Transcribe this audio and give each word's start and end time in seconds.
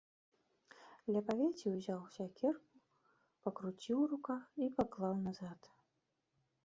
Ля 1.15 1.21
павеці 1.27 1.73
ўзяў 1.73 1.99
сякеру, 2.15 2.61
пакруціў 3.45 3.97
у 4.07 4.09
руках 4.15 4.43
і 4.65 4.73
паклаў 4.79 5.15
назад. 5.27 5.61